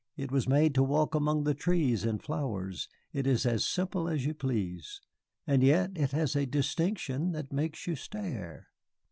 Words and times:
It 0.17 0.31
was 0.31 0.49
made 0.49 0.73
to 0.73 0.81
walk 0.81 1.13
among 1.13 1.43
the 1.43 1.53
trees 1.53 2.05
and 2.05 2.19
flowers, 2.19 2.89
it 3.13 3.27
is 3.27 3.45
as 3.45 3.63
simple 3.63 4.09
as 4.09 4.25
you 4.25 4.33
please; 4.33 4.99
and 5.45 5.61
yet 5.61 5.91
it 5.93 6.09
has 6.09 6.35
a 6.35 6.47
distinction 6.47 7.33
that 7.33 7.53
makes 7.53 7.85
you 7.85 7.95
stare." 7.95 8.69